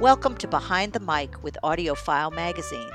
Welcome 0.00 0.38
to 0.38 0.48
Behind 0.48 0.94
the 0.94 1.00
Mic 1.00 1.42
with 1.42 1.58
AudioFile 1.62 2.34
Magazine, 2.34 2.90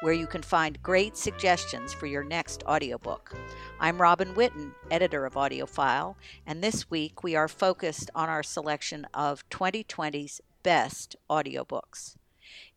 where 0.00 0.14
you 0.14 0.26
can 0.26 0.40
find 0.40 0.82
great 0.82 1.14
suggestions 1.14 1.92
for 1.92 2.06
your 2.06 2.24
next 2.24 2.62
audiobook. 2.66 3.36
I'm 3.78 4.00
Robin 4.00 4.34
Whitten, 4.34 4.72
editor 4.90 5.26
of 5.26 5.34
AudioFile, 5.34 6.14
and 6.46 6.64
this 6.64 6.88
week 6.88 7.22
we 7.22 7.36
are 7.36 7.46
focused 7.46 8.10
on 8.14 8.30
our 8.30 8.42
selection 8.42 9.06
of 9.12 9.46
2020's 9.50 10.40
best 10.62 11.14
audiobooks. 11.28 12.16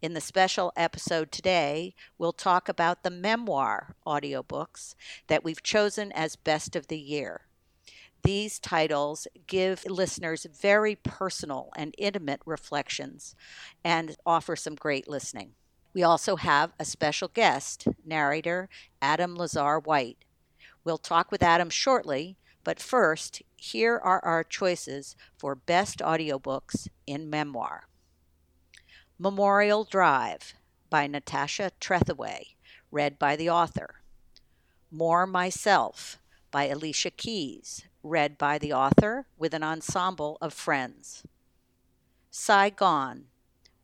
In 0.02 0.14
the 0.14 0.20
special 0.20 0.74
episode 0.76 1.32
today, 1.32 1.96
we'll 2.18 2.34
talk 2.34 2.68
about 2.68 3.04
the 3.04 3.10
memoir 3.10 3.96
audiobooks 4.06 4.94
that 5.28 5.46
we've 5.46 5.64
chosen 5.64 6.12
as 6.12 6.36
best 6.36 6.76
of 6.76 6.88
the 6.88 7.00
year. 7.00 7.44
These 8.24 8.60
titles 8.60 9.28
give 9.48 9.86
listeners 9.86 10.46
very 10.46 10.96
personal 10.96 11.70
and 11.76 11.96
intimate 11.98 12.42
reflections 12.46 13.36
and 13.84 14.16
offer 14.26 14.56
some 14.56 14.76
great 14.76 15.08
listening. 15.08 15.54
We 15.94 16.04
also 16.04 16.36
have 16.36 16.74
a 16.80 16.86
special 16.86 17.30
guest, 17.30 17.88
narrator 18.06 18.70
Adam 19.02 19.36
Lazarre-White. 19.36 20.26
We'll 20.84 20.98
talk 20.98 21.32
with 21.32 21.42
Adam 21.42 21.70
shortly, 21.70 22.38
but 22.64 22.80
first, 22.80 23.42
here 23.56 23.98
are 23.98 24.24
our 24.24 24.44
choices 24.44 25.16
for 25.38 25.56
best 25.56 26.00
audiobooks 26.00 26.88
in 27.08 27.30
memoir. 27.30 27.88
Memorial 29.18 29.84
Drive 29.84 30.54
by 30.90 31.08
Natasha 31.08 31.72
Trethewey, 31.80 32.56
read 32.92 33.18
by 33.18 33.36
the 33.36 33.50
author. 33.50 34.02
More 34.92 35.26
Myself 35.26 36.20
by 36.52 36.68
Alicia 36.68 37.12
Keys, 37.12 37.84
read 38.04 38.38
by 38.38 38.58
the 38.58 38.74
author 38.74 39.26
with 39.38 39.54
an 39.54 39.64
ensemble 39.64 40.38
of 40.42 40.54
friends. 40.54 41.24
Saigon 42.32 43.26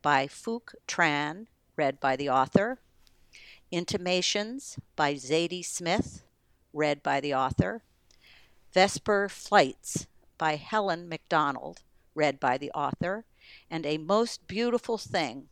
by 0.01 0.27
Phuc 0.27 0.75
Tran, 0.87 1.47
read 1.75 1.99
by 1.99 2.15
the 2.15 2.29
author. 2.29 2.79
Intimations 3.71 4.77
by 4.95 5.15
Zadie 5.15 5.65
Smith, 5.65 6.23
read 6.71 7.03
by 7.03 7.19
the 7.19 7.33
author. 7.33 7.83
Vesper 8.73 9.27
Flights 9.29 10.07
by 10.37 10.55
Helen 10.55 11.09
Macdonald, 11.09 11.81
read 12.13 12.39
by 12.39 12.57
the 12.57 12.71
author. 12.71 13.25
And 13.69 13.85
A 13.85 13.97
Most 13.97 14.47
Beautiful 14.47 14.97
Thing 14.97 15.49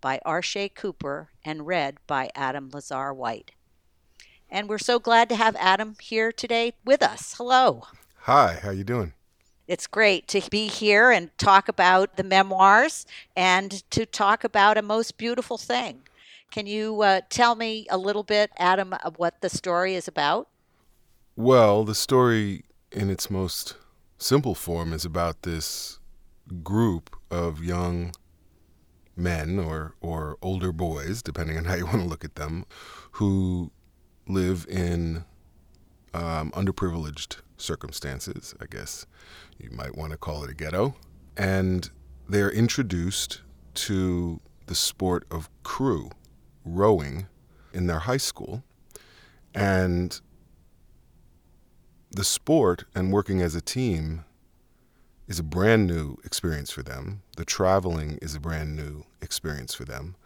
by 0.00 0.20
Arshay 0.24 0.74
Cooper 0.74 1.30
and 1.44 1.66
read 1.66 1.96
by 2.06 2.30
Adam 2.34 2.70
Lazarre-White. 2.72 3.52
And 4.50 4.68
we're 4.68 4.78
so 4.78 4.98
glad 4.98 5.28
to 5.30 5.36
have 5.36 5.56
Adam 5.56 5.96
here 6.00 6.30
today 6.30 6.74
with 6.84 7.02
us. 7.02 7.34
Hello. 7.36 7.84
Hi, 8.24 8.58
how 8.62 8.70
you 8.70 8.84
doing? 8.84 9.12
It's 9.68 9.86
great 9.86 10.26
to 10.28 10.40
be 10.48 10.66
here 10.66 11.10
and 11.10 11.28
talk 11.36 11.68
about 11.68 12.16
the 12.16 12.22
memoirs 12.22 13.04
and 13.36 13.70
to 13.90 14.06
talk 14.06 14.44
about 14.44 14.78
a 14.78 14.82
most 14.82 15.18
beautiful 15.18 15.58
thing. 15.58 16.04
Can 16.50 16.66
you 16.66 17.02
uh, 17.02 17.20
tell 17.28 17.54
me 17.54 17.86
a 17.90 17.98
little 17.98 18.22
bit, 18.22 18.50
Adam, 18.56 18.94
of 19.04 19.18
what 19.18 19.42
the 19.42 19.50
story 19.50 19.94
is 19.94 20.08
about? 20.08 20.48
Well, 21.36 21.84
the 21.84 21.94
story 21.94 22.64
in 22.90 23.10
its 23.10 23.28
most 23.28 23.76
simple 24.16 24.54
form 24.54 24.94
is 24.94 25.04
about 25.04 25.42
this 25.42 25.98
group 26.62 27.14
of 27.30 27.62
young 27.62 28.14
men 29.14 29.58
or, 29.58 29.96
or 30.00 30.38
older 30.40 30.72
boys, 30.72 31.22
depending 31.22 31.58
on 31.58 31.66
how 31.66 31.74
you 31.74 31.84
want 31.92 32.00
to 32.00 32.08
look 32.08 32.24
at 32.24 32.36
them, 32.36 32.64
who 33.10 33.70
live 34.26 34.64
in 34.70 35.26
um, 36.14 36.50
underprivileged 36.52 37.36
circumstances, 37.56 38.54
I 38.60 38.66
guess 38.66 39.06
you 39.58 39.70
might 39.70 39.96
want 39.96 40.12
to 40.12 40.18
call 40.18 40.44
it 40.44 40.50
a 40.50 40.54
ghetto. 40.54 40.94
And 41.36 41.90
they're 42.28 42.50
introduced 42.50 43.42
to 43.74 44.40
the 44.66 44.74
sport 44.74 45.26
of 45.30 45.48
crew, 45.62 46.10
rowing, 46.64 47.26
in 47.72 47.86
their 47.86 48.00
high 48.00 48.18
school. 48.18 48.62
And 49.54 50.18
the 52.10 52.24
sport 52.24 52.84
and 52.94 53.12
working 53.12 53.42
as 53.42 53.54
a 53.54 53.60
team 53.60 54.24
is 55.26 55.38
a 55.38 55.42
brand 55.42 55.86
new 55.86 56.16
experience 56.24 56.70
for 56.70 56.82
them. 56.82 57.22
The 57.36 57.44
traveling 57.44 58.18
is 58.22 58.34
a 58.34 58.40
brand 58.40 58.76
new 58.76 59.04
experience 59.20 59.74
for 59.74 59.84
them. 59.84 60.16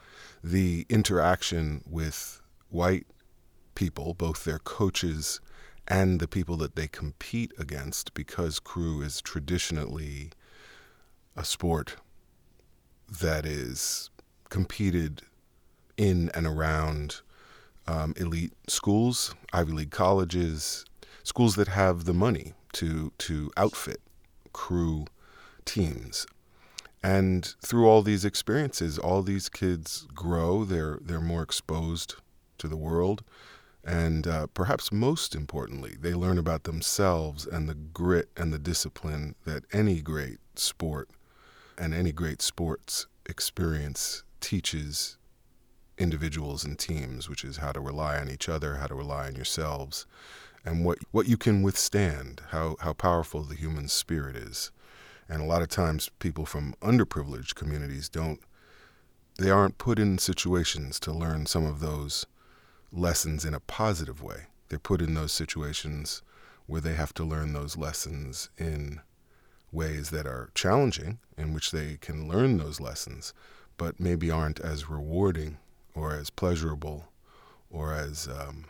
The 0.45 0.87
interaction 0.89 1.83
with 1.89 2.43
white 2.69 3.07
people, 3.75 4.15
both 4.15 4.45
their 4.45 4.59
coaches 4.59 5.41
and 5.89 6.21
the 6.21 6.29
people 6.29 6.57
that 6.59 6.77
they 6.77 6.87
compete 6.87 7.53
against 7.59 8.13
because 8.13 8.61
crew 8.61 9.01
is 9.01 9.23
traditionally 9.23 10.31
a 11.35 11.45
sport 11.45 11.97
that 13.21 13.47
is 13.47 14.11
competed 14.51 15.23
in 15.97 16.31
and 16.35 16.47
around 16.47 17.23
um, 17.87 18.13
elite 18.19 18.53
schools, 18.69 19.35
Ivy 19.53 19.73
League 19.73 19.91
colleges, 19.91 20.85
schools 21.23 21.57
that 21.57 21.69
have 21.69 22.05
the 22.05 22.13
money 22.13 22.53
to 22.75 23.13
to 23.19 23.51
outfit 23.57 24.01
crew 24.53 25.07
teams. 25.65 26.27
And 27.03 27.55
through 27.65 27.89
all 27.89 28.03
these 28.03 28.25
experiences, 28.25 28.99
all 28.99 29.23
these 29.23 29.49
kids 29.49 30.07
grow. 30.15 30.65
They're 30.65 30.99
they're 31.01 31.21
more 31.21 31.43
exposed 31.43 32.17
to 32.59 32.69
the 32.69 32.77
world. 32.77 33.23
And 33.89 34.27
uh, 34.27 34.49
perhaps 34.49 34.93
most 34.93 35.35
importantly, 35.35 35.97
they 35.99 36.13
learn 36.13 36.37
about 36.37 36.65
themselves 36.65 37.47
and 37.47 37.67
the 37.67 37.75
grit 37.75 38.29
and 38.37 38.53
the 38.53 38.59
discipline 38.59 39.35
that 39.47 39.65
any 39.73 40.03
great 40.03 40.41
sport 40.57 41.09
and 41.79 41.95
any 41.95 42.13
great 42.13 42.43
sports 42.43 43.07
experience 43.25 44.25
teaches 44.43 45.17
individuals 45.97 46.67
and 46.67 46.79
teams, 46.79 47.31
which 47.31 47.43
is 47.43 47.57
how 47.57 47.73
to 47.73 47.81
rely 47.81 48.19
on 48.19 48.31
each 48.31 48.47
other, 48.47 48.77
how 48.77 48.89
to 48.89 48.95
rely 48.95 49.27
on 49.27 49.37
yourselves, 49.37 50.05
and 50.67 50.85
what, 50.85 50.99
what 51.13 51.27
you 51.27 51.39
can 51.39 51.63
withstand, 51.63 52.43
how, 52.51 52.77
how 52.81 52.93
powerful 52.93 53.43
the 53.43 53.55
human 53.55 53.89
spirit 53.89 54.37
is. 54.37 54.71
And 55.31 55.41
a 55.41 55.47
lot 55.47 55.63
of 55.63 55.69
times, 55.69 56.11
people 56.19 56.45
from 56.45 56.75
underprivileged 56.83 57.55
communities 57.55 58.11
don't, 58.11 58.41
they 59.39 59.51
aren't 59.51 59.79
put 59.79 59.99
in 59.99 60.19
situations 60.19 61.01
to 61.01 61.11
learn 61.11 61.47
some 61.47 61.65
of 61.65 61.81
those 61.81 62.27
lessons 62.93 63.45
in 63.45 63.55
a 63.55 63.61
positive 63.61 64.23
way. 64.23 64.47
They're 64.69 64.79
put 64.79 65.03
in 65.03 65.15
those 65.15 65.33
situations 65.33 66.23
where 66.67 66.81
they 66.81 66.95
have 66.95 67.15
to 67.15 67.25
learn 67.25 67.53
those 67.53 67.77
lessons 67.77 68.51
in 68.59 69.01
ways 69.73 70.11
that 70.11 70.27
are 70.27 70.51
challenging, 70.55 71.19
in 71.37 71.53
which 71.55 71.71
they 71.71 71.97
can 72.01 72.29
learn 72.29 72.59
those 72.59 72.81
lessons, 72.81 73.33
but 73.77 74.01
maybe 74.01 74.31
aren't 74.31 74.61
as 74.61 74.89
rewarding 74.89 75.59
or 75.95 76.15
as 76.15 76.31
pleasurable 76.31 77.09
or 77.71 77.93
as 77.93 78.29
um, 78.29 78.67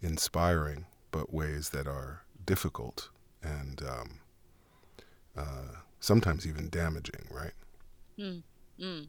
inspiring, 0.00 0.86
but 1.10 1.32
ways 1.32 1.70
that 1.70 1.86
are 1.86 2.22
difficult 2.44 3.08
and 3.42 3.82
um, 3.82 4.20
uh, 5.36 5.76
sometimes 6.00 6.46
even 6.46 6.68
damaging, 6.68 7.26
right? 7.30 7.52
Mm, 8.18 8.42
mm. 8.80 9.06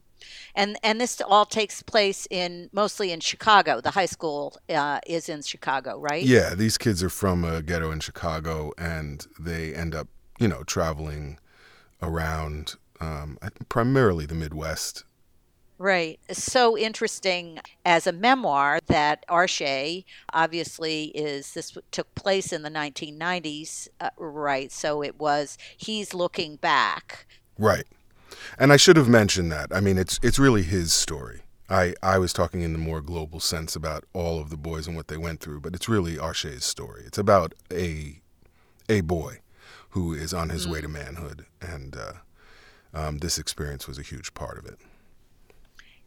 And 0.55 0.77
and 0.83 0.99
this 0.99 1.21
all 1.21 1.45
takes 1.45 1.81
place 1.81 2.27
in 2.29 2.69
mostly 2.73 3.11
in 3.11 3.19
Chicago. 3.19 3.81
The 3.81 3.91
high 3.91 4.05
school 4.05 4.57
uh, 4.69 4.99
is 5.07 5.29
in 5.29 5.41
Chicago, 5.41 5.99
right? 5.99 6.23
Yeah, 6.23 6.55
these 6.55 6.77
kids 6.77 7.03
are 7.03 7.09
from 7.09 7.43
a 7.43 7.61
ghetto 7.61 7.91
in 7.91 7.99
Chicago, 7.99 8.71
and 8.77 9.25
they 9.39 9.73
end 9.73 9.95
up, 9.95 10.07
you 10.39 10.47
know, 10.47 10.63
traveling 10.63 11.39
around 12.01 12.75
um, 12.99 13.37
primarily 13.69 14.25
the 14.25 14.35
Midwest. 14.35 15.03
Right. 15.83 16.19
So 16.31 16.77
interesting 16.77 17.59
as 17.83 18.07
a 18.07 18.11
memoir 18.11 18.79
that 18.87 19.25
Arshay 19.27 20.05
obviously 20.31 21.05
is, 21.07 21.53
this 21.53 21.77
took 21.91 22.13
place 22.15 22.53
in 22.53 22.61
the 22.61 22.69
1990s, 22.69 23.89
uh, 23.99 24.11
right? 24.17 24.71
So 24.71 25.03
it 25.03 25.19
was, 25.19 25.57
he's 25.75 26.13
looking 26.13 26.57
back. 26.57 27.25
Right. 27.57 27.85
And 28.57 28.71
I 28.73 28.77
should 28.77 28.97
have 28.97 29.09
mentioned 29.09 29.51
that. 29.51 29.73
I 29.73 29.79
mean, 29.79 29.97
it's 29.97 30.19
it's 30.23 30.39
really 30.39 30.63
his 30.63 30.93
story. 30.93 31.41
I, 31.69 31.95
I 32.03 32.17
was 32.17 32.33
talking 32.33 32.61
in 32.61 32.73
the 32.73 32.79
more 32.79 33.01
global 33.01 33.39
sense 33.39 33.75
about 33.75 34.03
all 34.13 34.39
of 34.39 34.49
the 34.49 34.57
boys 34.57 34.85
and 34.85 34.95
what 34.95 35.07
they 35.07 35.17
went 35.17 35.39
through, 35.39 35.61
but 35.61 35.73
it's 35.73 35.89
really 35.89 36.17
Arshay's 36.17 36.65
story. 36.65 37.03
It's 37.05 37.17
about 37.17 37.53
a 37.71 38.21
a 38.89 39.01
boy 39.01 39.39
who 39.91 40.13
is 40.13 40.33
on 40.33 40.49
his 40.49 40.67
mm. 40.67 40.71
way 40.71 40.81
to 40.81 40.87
manhood, 40.87 41.45
and 41.61 41.95
uh, 41.95 42.13
um, 42.93 43.19
this 43.19 43.37
experience 43.37 43.87
was 43.87 43.97
a 43.97 44.03
huge 44.03 44.33
part 44.33 44.57
of 44.57 44.65
it. 44.65 44.77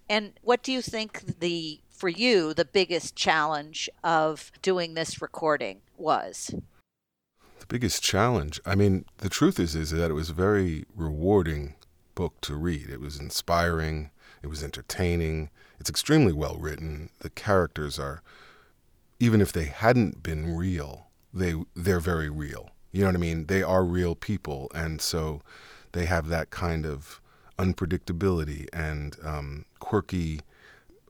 And 0.09 0.35
what 0.43 0.63
do 0.63 0.73
you 0.73 0.83
think 0.83 1.41
the 1.41 1.81
for 1.91 2.09
you 2.09 2.53
the 2.53 2.65
biggest 2.65 3.17
challenge 3.17 3.89
of 4.05 4.53
doing 4.63 4.95
this 4.95 5.23
recording 5.23 5.81
was? 5.97 6.55
The 7.59 7.67
biggest 7.67 8.03
challenge. 8.03 8.61
I 8.65 8.75
mean, 8.75 9.07
the 9.19 9.29
truth 9.29 9.59
is 9.59 9.75
is 9.75 9.91
that 9.91 10.11
it 10.11 10.15
was 10.15 10.31
very 10.31 10.85
rewarding 10.95 11.75
book 12.17 12.41
to 12.41 12.57
read. 12.57 12.91
It 12.91 13.01
was 13.01 13.21
inspiring, 13.21 14.11
it 14.43 14.49
was 14.49 14.65
entertaining, 14.65 15.51
it's 15.79 15.91
extremely 15.91 16.33
well 16.33 16.57
written. 16.57 17.11
The 17.21 17.31
characters 17.31 18.01
are 18.01 18.23
even 19.21 19.41
if 19.41 19.53
they 19.53 19.67
hadn't 19.67 20.25
been 20.25 20.57
real, 20.57 21.07
they 21.33 21.55
they're 21.77 22.01
very 22.01 22.29
real. 22.29 22.71
You 22.91 23.03
know 23.03 23.09
what 23.09 23.15
I 23.15 23.19
mean? 23.19 23.47
They 23.47 23.63
are 23.63 23.85
real 23.85 24.17
people 24.17 24.69
and 24.75 25.01
so 25.01 25.43
they 25.93 26.07
have 26.07 26.27
that 26.29 26.51
kind 26.51 26.85
of 26.85 27.21
unpredictability 27.59 28.67
and 28.73 29.17
um, 29.23 29.65
quirky 29.79 30.41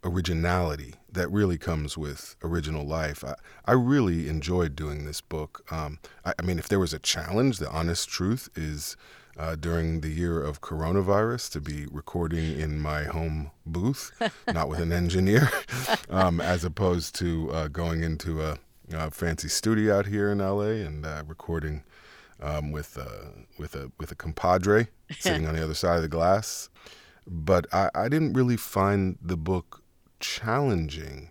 originality 0.04 0.94
that 1.10 1.30
really 1.30 1.58
comes 1.58 1.98
with 1.98 2.36
original 2.42 2.86
life. 2.86 3.24
I, 3.24 3.34
I 3.64 3.72
really 3.72 4.28
enjoyed 4.28 4.76
doing 4.76 5.04
this 5.04 5.20
book. 5.20 5.64
Um, 5.70 5.98
I, 6.24 6.34
I, 6.38 6.42
mean, 6.42 6.58
if 6.58 6.68
there 6.68 6.78
was 6.78 6.92
a 6.92 6.98
challenge, 6.98 7.58
the 7.58 7.70
honest 7.70 8.08
truth 8.08 8.48
is 8.54 8.96
uh, 9.38 9.54
during 9.56 10.00
the 10.00 10.08
year 10.08 10.42
of 10.42 10.60
coronavirus 10.60 11.50
to 11.52 11.60
be 11.60 11.86
recording 11.90 12.58
in 12.58 12.80
my 12.80 13.04
home 13.04 13.50
booth, 13.64 14.12
not 14.52 14.68
with 14.68 14.80
an 14.80 14.92
engineer, 14.92 15.50
um, 16.10 16.40
as 16.40 16.64
opposed 16.64 17.14
to 17.16 17.50
uh, 17.52 17.68
going 17.68 18.02
into 18.02 18.42
a, 18.42 18.58
a, 18.92 19.10
fancy 19.10 19.48
studio 19.48 19.98
out 19.98 20.06
here 20.06 20.30
in 20.30 20.38
LA 20.38 20.84
and 20.86 21.04
uh, 21.04 21.22
recording. 21.26 21.82
Um, 22.38 22.70
with 22.70 22.98
uh, 22.98 23.30
with 23.58 23.74
a 23.74 23.90
with 23.98 24.12
a 24.12 24.14
compadre 24.14 24.88
sitting 25.18 25.46
on 25.46 25.54
the 25.54 25.64
other 25.64 25.72
side 25.72 25.96
of 25.96 26.02
the 26.02 26.08
glass, 26.08 26.68
but 27.26 27.66
I, 27.72 27.88
I 27.94 28.10
didn't 28.10 28.34
really 28.34 28.58
find 28.58 29.16
the 29.22 29.38
book 29.38 29.82
challenging 30.20 31.30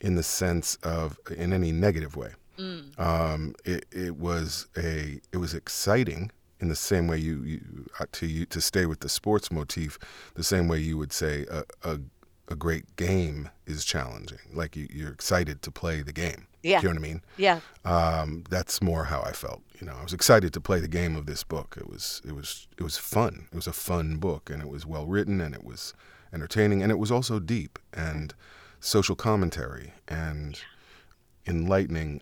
in 0.00 0.14
the 0.14 0.22
sense 0.22 0.76
of 0.76 1.18
in 1.36 1.52
any 1.52 1.72
negative 1.72 2.16
way. 2.16 2.30
Mm. 2.58 2.98
Um, 2.98 3.54
it, 3.66 3.84
it 3.92 4.16
was 4.16 4.66
a 4.78 5.20
it 5.30 5.36
was 5.36 5.52
exciting 5.52 6.30
in 6.60 6.68
the 6.68 6.76
same 6.76 7.06
way 7.06 7.18
you, 7.18 7.42
you 7.42 7.86
uh, 8.00 8.06
to 8.12 8.26
you 8.26 8.46
to 8.46 8.60
stay 8.60 8.86
with 8.86 9.00
the 9.00 9.08
sports 9.08 9.50
motif, 9.52 9.98
the 10.34 10.44
same 10.44 10.68
way 10.68 10.78
you 10.78 10.96
would 10.96 11.12
say 11.12 11.46
a, 11.50 11.64
a, 11.84 11.98
a 12.48 12.54
great 12.54 12.96
game 12.96 13.50
is 13.66 13.84
challenging. 13.84 14.38
Like 14.52 14.76
you, 14.76 14.88
you're 14.90 15.12
excited 15.12 15.62
to 15.62 15.70
play 15.70 16.02
the 16.02 16.12
game. 16.12 16.46
Yeah. 16.62 16.80
Do 16.80 16.88
you 16.88 16.94
know 16.94 17.00
what 17.00 17.06
I 17.06 17.08
mean? 17.08 17.22
Yeah. 17.36 17.60
Um, 17.84 18.44
that's 18.50 18.82
more 18.82 19.04
how 19.04 19.22
I 19.22 19.32
felt. 19.32 19.62
You 19.80 19.86
know, 19.86 19.94
I 19.98 20.02
was 20.02 20.12
excited 20.12 20.52
to 20.54 20.60
play 20.60 20.80
the 20.80 20.88
game 20.88 21.14
of 21.14 21.26
this 21.26 21.44
book. 21.44 21.76
It 21.78 21.88
was 21.88 22.22
it 22.26 22.32
was 22.32 22.66
it 22.78 22.82
was 22.82 22.96
fun. 22.96 23.46
It 23.52 23.54
was 23.54 23.66
a 23.66 23.72
fun 23.72 24.16
book, 24.16 24.50
and 24.50 24.62
it 24.62 24.68
was 24.68 24.86
well 24.86 25.06
written, 25.06 25.40
and 25.40 25.54
it 25.54 25.64
was 25.64 25.94
entertaining, 26.32 26.82
and 26.82 26.90
it 26.90 26.98
was 26.98 27.12
also 27.12 27.38
deep 27.38 27.78
and 27.92 28.34
social 28.80 29.14
commentary 29.16 29.92
and 30.08 30.60
enlightening. 31.46 32.20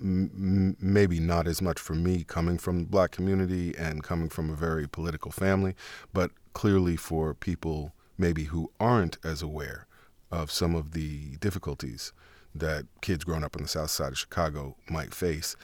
M- 0.00 0.76
maybe 0.80 1.20
not 1.20 1.46
as 1.46 1.60
much 1.62 1.78
for 1.78 1.94
me 1.94 2.24
coming 2.24 2.58
from 2.58 2.80
the 2.80 2.86
black 2.86 3.10
community 3.10 3.74
and 3.76 4.02
coming 4.02 4.28
from 4.28 4.50
a 4.50 4.54
very 4.54 4.88
political 4.88 5.30
family, 5.30 5.74
but 6.12 6.30
clearly 6.52 6.96
for 6.96 7.34
people 7.34 7.92
maybe 8.18 8.44
who 8.44 8.70
aren't 8.78 9.18
as 9.24 9.42
aware 9.42 9.86
of 10.30 10.50
some 10.50 10.74
of 10.74 10.92
the 10.92 11.36
difficulties 11.36 12.12
that 12.54 12.86
kids 13.00 13.24
growing 13.24 13.44
up 13.44 13.56
on 13.56 13.62
the 13.62 13.68
south 13.68 13.90
side 13.90 14.12
of 14.12 14.18
Chicago 14.18 14.76
might 14.88 15.14
face. 15.14 15.54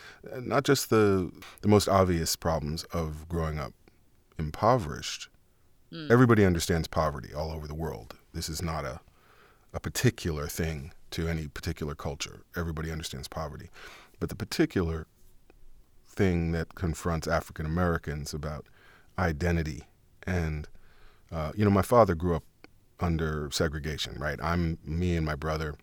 Not 0.41 0.65
just 0.65 0.91
the 0.91 1.31
the 1.63 1.69
most 1.69 1.89
obvious 1.89 2.37
problems 2.37 2.85
of 2.85 3.29
growing 3.29 3.59
up 3.59 3.73
impoverished, 4.39 5.29
Mm. 5.93 6.11
Everybody 6.11 6.45
understands 6.45 6.89
poverty 6.89 7.33
all 7.33 7.53
over 7.53 7.69
the 7.69 7.75
world. 7.75 8.17
This 8.33 8.49
is 8.49 8.61
not 8.61 8.85
a, 8.85 9.01
a 9.73 9.79
particular 9.81 10.49
thing 10.49 10.93
to 11.17 11.29
any 11.29 11.49
particular 11.49 11.95
culture. 11.95 12.43
Everybody 12.55 12.93
understands 12.93 13.27
poverty. 13.27 13.71
But 14.21 14.29
the 14.29 14.35
particular 14.35 15.07
thing 16.07 16.53
that 16.53 16.75
confronts 16.75 17.27
African 17.27 17.65
Americans 17.65 18.35
about 18.35 18.67
identity 19.19 19.85
and, 20.27 20.69
uh, 21.33 21.53
you 21.57 21.65
know, 21.65 21.71
my 21.71 21.81
father 21.81 22.15
grew 22.15 22.37
up 22.37 22.45
under 23.01 23.49
segregation, 23.51 24.19
right? 24.19 24.39
I'm 24.43 24.77
me 24.85 25.17
and 25.17 25.25
my 25.25 25.37
brother. 25.37 25.75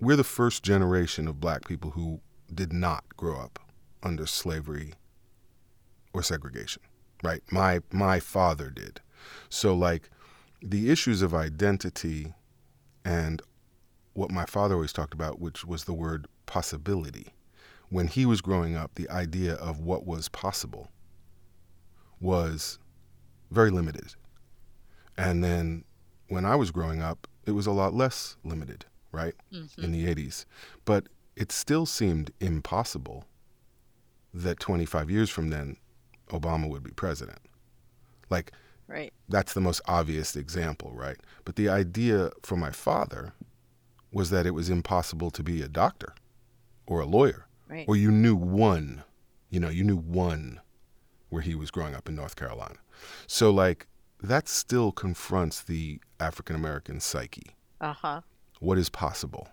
We're 0.00 0.16
the 0.16 0.24
first 0.24 0.62
generation 0.62 1.28
of 1.28 1.40
black 1.40 1.68
people 1.68 1.90
who 1.90 2.20
did 2.52 2.72
not 2.72 3.04
grow 3.18 3.38
up 3.38 3.58
under 4.02 4.26
slavery 4.26 4.94
or 6.14 6.22
segregation, 6.22 6.82
right? 7.22 7.42
My 7.50 7.80
my 7.92 8.18
father 8.18 8.70
did. 8.70 9.02
So, 9.50 9.74
like, 9.74 10.08
the 10.62 10.90
issues 10.90 11.20
of 11.20 11.34
identity 11.34 12.32
and 13.04 13.42
what 14.14 14.30
my 14.30 14.44
father 14.44 14.74
always 14.74 14.92
talked 14.92 15.14
about, 15.14 15.40
which 15.40 15.64
was 15.64 15.84
the 15.84 15.92
word 15.92 16.26
possibility. 16.46 17.28
When 17.88 18.06
he 18.06 18.26
was 18.26 18.40
growing 18.40 18.76
up, 18.76 18.94
the 18.94 19.08
idea 19.10 19.54
of 19.54 19.80
what 19.80 20.06
was 20.06 20.28
possible 20.28 20.88
was 22.20 22.78
very 23.50 23.70
limited. 23.70 24.14
And 25.16 25.42
then 25.42 25.84
when 26.28 26.44
I 26.44 26.54
was 26.54 26.70
growing 26.70 27.02
up, 27.02 27.26
it 27.46 27.52
was 27.52 27.66
a 27.66 27.72
lot 27.72 27.94
less 27.94 28.36
limited, 28.44 28.84
right? 29.12 29.34
Mm-hmm. 29.52 29.82
In 29.82 29.92
the 29.92 30.06
80s. 30.06 30.44
But 30.84 31.08
it 31.36 31.50
still 31.50 31.86
seemed 31.86 32.32
impossible 32.40 33.24
that 34.32 34.60
25 34.60 35.10
years 35.10 35.30
from 35.30 35.48
then, 35.48 35.76
Obama 36.28 36.68
would 36.68 36.84
be 36.84 36.92
president. 36.92 37.40
Like, 38.28 38.52
Right. 38.90 39.12
That's 39.28 39.52
the 39.52 39.60
most 39.60 39.80
obvious 39.86 40.34
example, 40.34 40.90
right? 40.92 41.16
But 41.44 41.54
the 41.54 41.68
idea 41.68 42.30
for 42.42 42.56
my 42.56 42.72
father 42.72 43.32
was 44.12 44.30
that 44.30 44.46
it 44.46 44.52
was 44.52 44.70
impossible 44.70 45.30
to 45.30 45.42
be 45.42 45.62
a 45.62 45.68
doctor 45.68 46.14
or 46.86 47.00
a 47.00 47.06
lawyer. 47.06 47.46
Right. 47.68 47.84
Or 47.88 47.96
you 47.96 48.10
knew 48.10 48.34
one, 48.34 49.04
you 49.48 49.60
know, 49.60 49.68
you 49.68 49.84
knew 49.84 49.96
one 49.96 50.60
where 51.28 51.42
he 51.42 51.54
was 51.54 51.70
growing 51.70 51.94
up 51.94 52.08
in 52.08 52.16
North 52.16 52.34
Carolina. 52.34 52.76
So 53.26 53.50
like 53.50 53.86
that 54.22 54.48
still 54.48 54.92
confronts 54.92 55.62
the 55.62 56.00
African 56.18 56.56
American 56.56 57.00
psyche. 57.00 57.54
Uh-huh. 57.80 58.20
What 58.58 58.76
is 58.76 58.90
possible? 58.90 59.48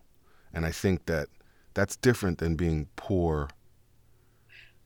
And 0.53 0.65
I 0.65 0.71
think 0.71 1.05
that 1.05 1.27
that's 1.73 1.95
different 1.95 2.39
than 2.39 2.55
being 2.55 2.87
poor 2.95 3.49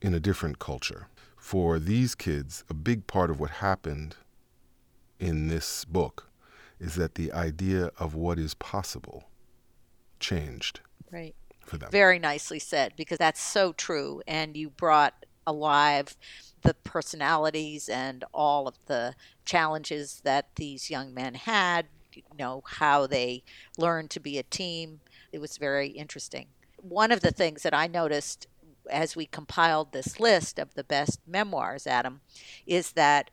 in 0.02 0.14
a 0.14 0.20
different 0.20 0.60
culture. 0.60 1.08
For 1.38 1.80
these 1.80 2.14
kids, 2.14 2.64
a 2.70 2.74
big 2.74 3.08
part 3.08 3.30
of 3.30 3.40
what 3.40 3.50
happened 3.50 4.16
in 5.20 5.48
this 5.48 5.86
book 5.86 6.30
is 6.80 6.96
that 6.96 7.16
the 7.16 7.32
idea 7.32 7.92
of 7.98 8.14
what 8.14 8.38
is 8.38 8.54
possible 8.56 9.24
changed. 10.22 10.80
Right. 11.12 11.36
For 11.66 11.78
them. 11.78 11.92
Very 11.92 12.20
nicely 12.20 12.60
said, 12.60 12.94
because 12.96 13.18
that's 13.18 13.42
so 13.42 13.74
true. 13.74 14.22
And 14.28 14.56
you 14.56 14.70
brought 14.70 15.26
alive 15.46 16.16
the 16.62 16.74
personalities 16.74 17.90
and 17.90 18.24
all 18.34 18.68
of 18.68 18.76
the 18.86 19.16
challenges 19.46 20.22
that 20.24 20.56
these 20.56 20.90
young 20.90 21.14
men 21.14 21.34
had, 21.34 21.88
you 22.14 22.24
know, 22.38 22.64
how 22.66 23.08
they 23.08 23.44
learned 23.78 24.10
to 24.12 24.20
be 24.20 24.38
a 24.38 24.44
team. 24.44 25.02
It 25.32 25.40
was 25.40 25.58
very 25.58 25.88
interesting. 25.88 26.48
One 26.82 27.12
of 27.12 27.22
the 27.22 27.32
things 27.32 27.64
that 27.64 27.74
I 27.74 27.88
noticed 27.88 28.48
as 28.90 29.16
we 29.16 29.26
compiled 29.26 29.92
this 29.92 30.20
list 30.20 30.60
of 30.60 30.74
the 30.74 30.84
best 30.84 31.20
memoirs, 31.28 31.88
Adam, 31.88 32.22
is 32.66 32.94
that 32.94 33.30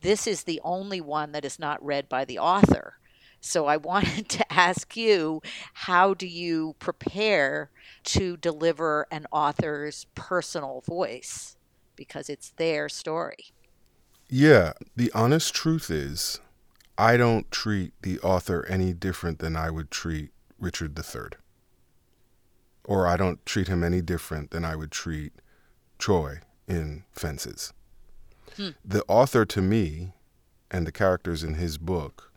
this 0.00 0.26
is 0.26 0.42
the 0.42 0.60
only 0.64 1.00
one 1.00 1.32
that 1.32 1.44
is 1.44 1.58
not 1.58 1.84
read 1.84 2.08
by 2.08 2.24
the 2.24 2.38
author. 2.38 2.98
So 3.42 3.66
I 3.66 3.76
wanted 3.76 4.28
to 4.30 4.50
ask 4.50 4.96
you 4.96 5.42
how 5.74 6.14
do 6.14 6.26
you 6.26 6.76
prepare 6.78 7.70
to 8.04 8.38
deliver 8.38 9.06
an 9.10 9.26
author's 9.30 10.06
personal 10.14 10.82
voice? 10.86 11.56
Because 11.94 12.30
it's 12.30 12.50
their 12.50 12.88
story. 12.88 13.52
Yeah, 14.28 14.72
the 14.96 15.12
honest 15.12 15.54
truth 15.54 15.90
is, 15.90 16.40
I 16.96 17.16
don't 17.16 17.50
treat 17.50 17.92
the 18.00 18.18
author 18.20 18.64
any 18.66 18.94
different 18.94 19.40
than 19.40 19.56
I 19.56 19.70
would 19.70 19.90
treat 19.90 20.30
Richard 20.58 20.98
III. 20.98 21.38
Or 22.84 23.06
I 23.06 23.16
don't 23.16 23.44
treat 23.44 23.68
him 23.68 23.84
any 23.84 24.00
different 24.00 24.52
than 24.52 24.64
I 24.64 24.76
would 24.76 24.90
treat 24.90 25.32
Troy 25.98 26.40
in 26.66 27.04
Fences. 27.12 27.72
Hmm. 28.56 28.70
The 28.84 29.04
author 29.08 29.44
to 29.44 29.60
me 29.60 30.12
and 30.70 30.86
the 30.86 30.92
characters 30.92 31.44
in 31.44 31.54
his 31.54 31.76
book 31.76 32.31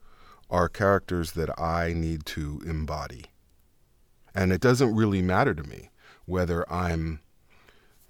are 0.49 0.69
characters 0.69 1.31
that 1.33 1.59
I 1.59 1.93
need 1.93 2.25
to 2.27 2.61
embody. 2.65 3.25
And 4.33 4.51
it 4.51 4.61
doesn't 4.61 4.95
really 4.95 5.21
matter 5.21 5.53
to 5.53 5.63
me 5.63 5.89
whether 6.25 6.69
I'm, 6.71 7.21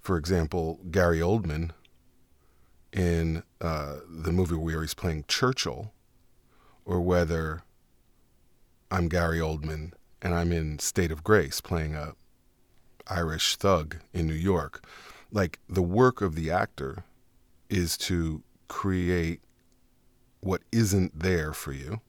for 0.00 0.16
example, 0.16 0.80
Gary 0.90 1.20
Oldman 1.20 1.70
in 2.92 3.42
uh, 3.60 3.96
the 4.08 4.32
movie 4.32 4.54
where 4.54 4.80
he's 4.80 4.94
playing 4.94 5.24
Churchill, 5.28 5.92
or 6.84 7.00
whether 7.00 7.62
I'm 8.90 9.08
Gary 9.08 9.38
Oldman 9.38 9.92
and 10.22 10.34
I'm 10.34 10.52
in 10.52 10.78
State 10.78 11.10
of 11.10 11.22
Grace 11.22 11.60
playing 11.60 11.94
a 11.94 12.14
Irish 13.08 13.56
thug 13.56 13.98
in 14.12 14.26
New 14.26 14.34
York. 14.34 14.84
Like 15.30 15.58
the 15.68 15.82
work 15.82 16.20
of 16.20 16.34
the 16.34 16.50
actor 16.50 17.04
is 17.68 17.96
to 17.98 18.42
create 18.68 19.40
what 20.40 20.62
isn't 20.72 21.18
there 21.18 21.52
for 21.52 21.72
you 21.72 22.00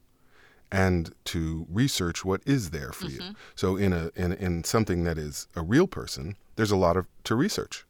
and 0.72 1.14
to 1.26 1.66
research 1.70 2.26
what 2.26 2.42
is 2.46 2.72
there 2.72 2.92
for 2.92 3.06
mm-hmm. 3.06 3.30
you. 3.30 3.36
So 3.56 3.78
in 3.78 3.94
a 3.94 4.12
in 4.16 4.34
in 4.34 4.64
something 4.64 5.04
that 5.04 5.18
is 5.18 5.48
a 5.56 5.62
real 5.62 5.88
person, 5.88 6.36
there's 6.56 6.72
a 6.72 6.78
lot 6.78 6.98
of 6.98 7.08
to 7.26 7.36
research. 7.36 7.86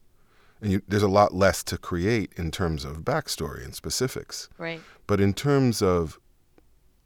And 0.62 0.72
you, 0.72 0.81
there's 0.88 1.03
a 1.03 1.07
lot 1.07 1.36
less 1.36 1.63
to 1.65 1.77
create 1.77 2.34
in 2.36 2.50
terms 2.50 2.84
of 2.84 2.98
backstory 3.00 3.63
and 3.63 3.75
specifics. 3.75 4.50
Right. 4.57 4.81
But 5.05 5.22
in 5.22 5.34
terms 5.34 5.81
of 5.84 6.19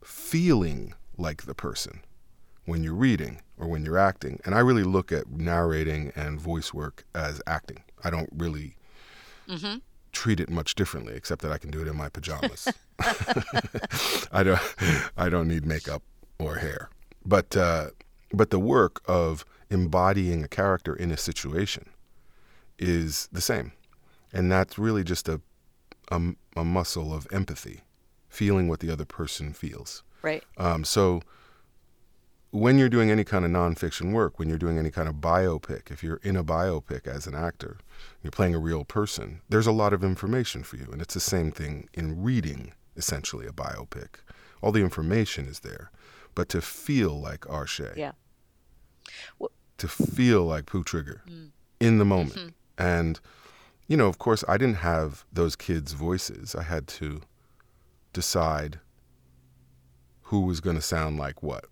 feeling 0.02 0.94
like 1.18 1.42
the 1.42 1.54
person 1.54 2.00
when 2.64 2.82
you're 2.82 2.94
reading 2.94 3.42
or 3.58 3.66
when 3.66 3.84
you're 3.84 3.98
acting, 3.98 4.40
and 4.44 4.54
I 4.54 4.60
really 4.60 4.84
look 4.84 5.12
at 5.12 5.30
narrating 5.30 6.12
and 6.16 6.40
voice 6.40 6.72
work 6.72 7.04
as 7.14 7.42
acting. 7.46 7.82
I 8.02 8.10
don't 8.10 8.30
really 8.32 8.76
mm-hmm 9.48 9.78
treat 10.12 10.40
it 10.40 10.50
much 10.50 10.74
differently, 10.74 11.14
except 11.14 11.42
that 11.42 11.52
I 11.52 11.58
can 11.58 11.70
do 11.70 11.80
it 11.80 11.88
in 11.88 11.96
my 11.96 12.08
pajamas. 12.08 12.68
I 14.32 14.42
don't 14.42 14.60
I 15.16 15.28
don't 15.28 15.48
need 15.48 15.66
makeup 15.66 16.02
or 16.38 16.56
hair. 16.56 16.90
But 17.24 17.56
uh, 17.56 17.90
but 18.32 18.50
the 18.50 18.58
work 18.58 19.00
of 19.06 19.44
embodying 19.70 20.44
a 20.44 20.48
character 20.48 20.94
in 20.94 21.10
a 21.10 21.16
situation 21.16 21.86
is 22.78 23.28
the 23.32 23.40
same, 23.40 23.72
and 24.32 24.50
that's 24.50 24.78
really 24.78 25.04
just 25.04 25.28
a 25.28 25.40
a, 26.10 26.20
a 26.56 26.64
muscle 26.64 27.14
of 27.14 27.26
empathy, 27.32 27.80
feeling 28.28 28.68
what 28.68 28.80
the 28.80 28.90
other 28.90 29.04
person 29.04 29.52
feels. 29.52 30.02
Right. 30.22 30.44
Um, 30.56 30.84
so 30.84 31.22
when 32.52 32.76
you're 32.78 32.90
doing 32.90 33.10
any 33.10 33.24
kind 33.24 33.46
of 33.46 33.50
nonfiction 33.50 34.12
work, 34.12 34.38
when 34.38 34.46
you're 34.48 34.58
doing 34.58 34.76
any 34.78 34.90
kind 34.90 35.08
of 35.08 35.16
biopic, 35.16 35.90
if 35.90 36.02
you're 36.04 36.20
in 36.22 36.36
a 36.36 36.44
biopic 36.44 37.06
as 37.06 37.26
an 37.26 37.34
actor, 37.34 37.78
you're 38.22 38.30
playing 38.30 38.54
a 38.54 38.58
real 38.58 38.84
person, 38.84 39.40
there's 39.48 39.66
a 39.66 39.72
lot 39.72 39.94
of 39.94 40.04
information 40.04 40.62
for 40.62 40.76
you. 40.76 40.86
And 40.92 41.00
it's 41.00 41.14
the 41.14 41.20
same 41.20 41.50
thing 41.50 41.88
in 41.94 42.22
reading, 42.22 42.74
essentially, 42.94 43.46
a 43.46 43.52
biopic. 43.52 44.16
All 44.60 44.70
the 44.70 44.82
information 44.82 45.46
is 45.46 45.60
there. 45.60 45.90
But 46.34 46.50
to 46.50 46.60
feel 46.60 47.18
like 47.18 47.40
Arshay, 47.40 47.96
Yeah. 47.96 48.12
to 49.78 49.88
feel 49.88 50.44
like 50.44 50.66
Pooh 50.66 50.84
Trigger 50.84 51.22
Mm. 51.26 51.50
in 51.80 51.98
the 51.98 52.04
moment. 52.04 52.34
Mhm. 52.36 52.52
And, 52.78 53.20
you 53.88 53.96
know, 53.96 54.08
of 54.08 54.18
course, 54.18 54.44
I 54.46 54.56
didn't 54.58 54.76
have 54.76 55.24
those 55.32 55.56
kids' 55.56 55.92
voices. 55.94 56.54
I 56.54 56.62
had 56.64 56.86
to 56.88 57.22
decide 58.12 58.78
who 60.24 60.40
was 60.42 60.60
going 60.60 60.76
to 60.76 60.82
sound 60.82 61.16
like 61.18 61.42
what. 61.42 61.64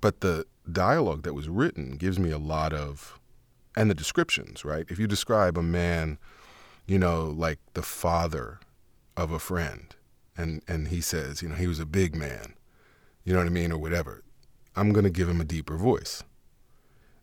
But 0.00 0.20
the 0.20 0.46
dialogue 0.70 1.22
that 1.22 1.34
was 1.34 1.48
written 1.48 1.96
gives 1.96 2.18
me 2.18 2.30
a 2.30 2.38
lot 2.38 2.72
of, 2.72 3.18
and 3.76 3.90
the 3.90 3.94
descriptions, 3.94 4.64
right? 4.64 4.86
If 4.88 4.98
you 4.98 5.06
describe 5.06 5.56
a 5.56 5.62
man, 5.62 6.18
you 6.86 6.98
know, 6.98 7.24
like 7.24 7.58
the 7.74 7.82
father 7.82 8.60
of 9.16 9.30
a 9.30 9.38
friend, 9.38 9.94
and, 10.36 10.62
and 10.68 10.88
he 10.88 11.00
says, 11.00 11.42
you 11.42 11.48
know, 11.48 11.54
he 11.54 11.66
was 11.66 11.80
a 11.80 11.86
big 11.86 12.14
man, 12.14 12.54
you 13.24 13.32
know 13.32 13.38
what 13.38 13.46
I 13.46 13.50
mean, 13.50 13.72
or 13.72 13.78
whatever, 13.78 14.22
I'm 14.74 14.92
going 14.92 15.04
to 15.04 15.10
give 15.10 15.28
him 15.28 15.40
a 15.40 15.44
deeper 15.44 15.76
voice 15.76 16.22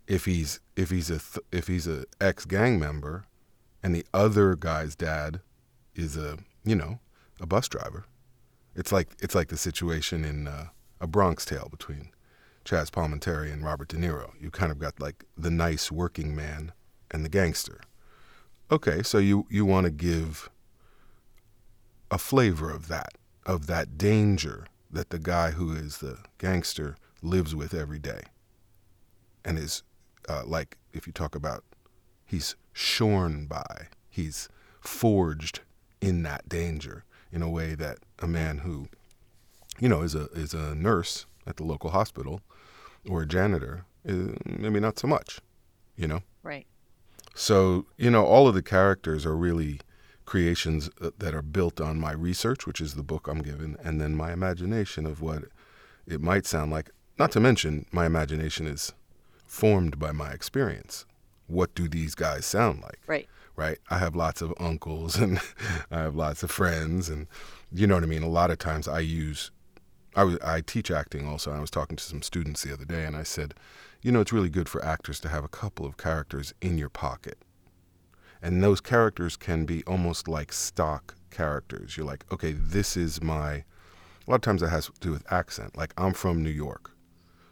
if 0.08 0.26
he's 0.26 0.60
if 0.76 0.90
he's 0.90 1.10
a 1.10 1.20
th- 1.20 1.46
if 1.52 1.68
he's 1.68 1.88
a 1.88 2.06
ex 2.20 2.46
gang 2.46 2.80
member, 2.80 3.26
and 3.82 3.96
the 3.96 4.06
other 4.14 4.56
guy's 4.56 4.96
dad 4.96 5.42
is 5.96 6.18
a 6.18 6.38
you 6.64 6.76
know 6.76 7.00
a 7.40 7.46
bus 7.46 7.68
driver, 7.68 8.06
it's 8.76 8.92
like 8.92 9.10
it's 9.20 9.36
like 9.36 9.50
the 9.50 9.58
situation 9.58 10.26
in 10.26 10.48
uh, 10.48 10.68
a 11.00 11.08
Bronx 11.08 11.46
Tale 11.46 11.68
between 11.70 12.10
Chazz 12.66 12.90
Palminteri 12.90 13.52
and 13.52 13.64
Robert 13.64 13.90
De 13.90 13.98
Niro. 13.98 14.32
You 14.40 14.50
kind 14.50 14.72
of 14.72 14.80
got 14.80 15.00
like 15.00 15.26
the 15.38 15.52
nice 15.52 15.92
working 15.92 16.36
man 16.36 16.72
and 17.12 17.24
the 17.24 17.30
gangster. 17.30 17.82
Okay, 18.72 19.04
so 19.04 19.18
you 19.18 19.46
you 19.50 19.66
want 19.66 19.86
to 19.86 19.92
give 19.92 20.50
a 22.10 22.18
flavor 22.18 22.70
of 22.70 22.88
that 22.88 23.14
of 23.46 23.68
that 23.68 23.98
danger 23.98 24.66
that 24.90 25.10
the 25.10 25.20
guy 25.20 25.52
who 25.52 25.74
is 25.74 25.98
the 25.98 26.18
gangster 26.38 26.96
lives 27.22 27.56
with 27.56 27.74
every 27.74 28.00
day 28.00 28.22
and 29.44 29.58
is 29.58 29.84
uh, 30.30 30.44
like 30.46 30.78
if 30.94 31.08
you 31.08 31.14
talk 31.14 31.36
about 31.36 31.64
he's 32.26 32.56
shorn 32.72 33.46
by 33.46 33.88
he's 34.10 34.48
forged 34.80 35.62
in 36.02 36.24
that 36.24 36.48
danger 36.48 37.04
in 37.32 37.42
a 37.42 37.50
way 37.50 37.76
that 37.76 37.98
a 38.20 38.28
man 38.28 38.60
who 38.60 38.88
you 39.80 39.90
know 39.90 40.02
is 40.02 40.16
a 40.16 40.26
is 40.34 40.54
a 40.54 40.76
nurse 40.76 41.26
at 41.48 41.58
the 41.58 41.64
local 41.64 41.90
hospital 41.90 42.42
or 43.10 43.22
a 43.24 43.26
janitor 43.28 43.86
maybe 44.46 44.80
not 44.80 44.98
so 45.00 45.08
much 45.08 45.40
you 45.96 46.08
know 46.08 46.22
Right. 46.44 46.66
so 47.36 47.86
you 47.98 48.10
know 48.12 48.26
all 48.26 48.48
of 48.48 48.54
the 48.56 48.62
characters 48.62 49.26
are 49.26 49.36
really 49.36 49.80
creations 50.26 50.90
uh, 51.02 51.12
that 51.20 51.34
are 51.36 51.42
built 51.42 51.80
on 51.82 52.00
my 52.00 52.12
research 52.12 52.66
which 52.66 52.80
is 52.82 52.94
the 52.96 53.04
book 53.04 53.28
i'm 53.28 53.42
given 53.42 53.78
and 53.84 54.00
then 54.00 54.16
my 54.16 54.32
imagination 54.32 55.06
of 55.06 55.22
what 55.22 55.44
it 56.08 56.22
might 56.22 56.46
sound 56.46 56.72
like 56.72 56.90
not 57.20 57.32
to 57.32 57.40
mention 57.40 57.86
my 57.92 58.06
imagination 58.06 58.68
is 58.68 58.92
formed 59.46 60.00
by 60.00 60.12
my 60.12 60.32
experience. 60.32 61.06
What 61.46 61.76
do 61.76 61.88
these 61.88 62.16
guys 62.16 62.44
sound 62.44 62.82
like? 62.82 63.00
Right. 63.06 63.28
Right? 63.56 63.78
I 63.92 64.00
have 64.00 64.16
lots 64.16 64.42
of 64.42 64.52
uncles 64.60 65.16
and 65.24 65.40
I 65.92 66.00
have 66.00 66.16
lots 66.16 66.42
of 66.42 66.50
friends 66.50 67.08
and 67.08 67.28
you 67.72 67.86
know 67.86 67.94
what 67.94 68.04
I 68.04 68.08
mean? 68.08 68.24
A 68.24 68.28
lot 68.28 68.50
of 68.50 68.58
times 68.58 68.88
I 68.88 69.00
use 69.02 69.52
I 70.16 70.24
was 70.24 70.38
I 70.44 70.62
teach 70.62 70.92
acting 70.92 71.28
also 71.28 71.50
and 71.50 71.58
I 71.58 71.62
was 71.62 71.72
talking 71.72 71.98
to 71.98 72.04
some 72.04 72.22
students 72.22 72.64
the 72.64 72.74
other 72.74 72.86
day 72.86 73.06
and 73.06 73.16
I 73.16 73.24
said, 73.24 73.54
you 74.02 74.12
know, 74.12 74.22
it's 74.22 74.34
really 74.34 74.50
good 74.50 74.70
for 74.70 74.84
actors 74.84 75.20
to 75.22 75.30
have 75.30 75.44
a 75.44 75.50
couple 75.50 75.86
of 75.86 75.98
characters 75.98 76.54
in 76.62 76.78
your 76.78 76.90
pocket. 76.90 77.38
And 78.42 78.62
those 78.62 78.82
characters 78.82 79.38
can 79.38 79.66
be 79.66 79.84
almost 79.86 80.28
like 80.28 80.52
stock 80.52 81.16
characters. 81.32 81.96
You're 81.96 82.06
like, 82.06 82.26
okay, 82.32 82.52
this 82.52 82.98
is 82.98 83.22
my 83.22 83.64
a 84.26 84.32
lot 84.32 84.36
of 84.36 84.42
times 84.42 84.62
that 84.62 84.70
has 84.70 84.86
to 84.86 84.94
do 85.00 85.12
with 85.12 85.32
accent. 85.32 85.78
Like 85.78 85.94
I'm 85.98 86.14
from 86.14 86.44
New 86.44 86.50
York. 86.50 86.92